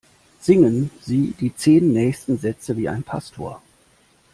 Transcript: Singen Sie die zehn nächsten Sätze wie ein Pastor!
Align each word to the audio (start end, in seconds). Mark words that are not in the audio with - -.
Singen 0.39 0.89
Sie 1.03 1.35
die 1.39 1.55
zehn 1.55 1.93
nächsten 1.93 2.39
Sätze 2.39 2.75
wie 2.75 2.89
ein 2.89 3.03
Pastor! 3.03 3.61